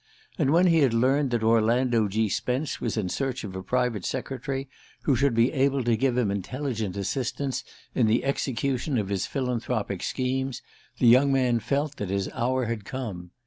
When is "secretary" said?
4.03-4.67